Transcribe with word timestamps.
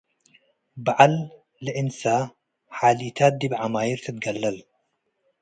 በዐል 0.85 1.13
ለእንሰ 1.65 2.01
ሓሊታት 2.77 3.33
ዲብ 3.39 3.53
ዐማይር 3.61 3.99
ትትገለል፣ 4.05 4.57